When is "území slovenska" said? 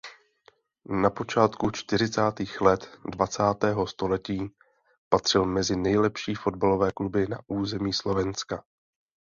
7.47-8.63